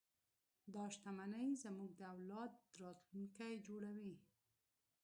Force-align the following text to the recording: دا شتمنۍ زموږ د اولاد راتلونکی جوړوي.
دا 0.73 0.83
شتمنۍ 0.93 1.47
زموږ 1.63 1.89
د 1.95 2.01
اولاد 2.13 2.51
راتلونکی 2.81 3.53
جوړوي. 3.67 4.15